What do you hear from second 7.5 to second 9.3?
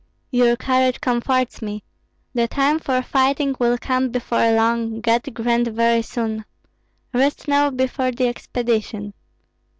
before the expedition.